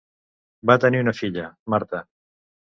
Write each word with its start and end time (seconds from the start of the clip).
Va 0.71 0.77
tenir 0.85 1.03
una 1.05 1.15
filla, 1.19 1.45
Marta. 1.77 2.05